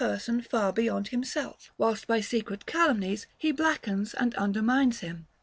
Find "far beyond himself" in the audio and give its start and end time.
0.49-1.71